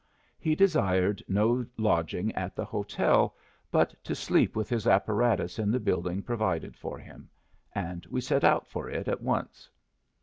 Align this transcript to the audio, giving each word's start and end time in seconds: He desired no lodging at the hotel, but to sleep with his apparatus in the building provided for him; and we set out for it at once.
He 0.39 0.55
desired 0.55 1.21
no 1.27 1.63
lodging 1.77 2.31
at 2.33 2.55
the 2.55 2.65
hotel, 2.65 3.35
but 3.69 3.93
to 4.03 4.15
sleep 4.15 4.55
with 4.55 4.67
his 4.67 4.87
apparatus 4.87 5.59
in 5.59 5.69
the 5.69 5.79
building 5.79 6.23
provided 6.23 6.75
for 6.75 6.97
him; 6.97 7.29
and 7.75 8.03
we 8.07 8.19
set 8.19 8.43
out 8.43 8.65
for 8.65 8.89
it 8.89 9.07
at 9.07 9.21
once. 9.21 9.69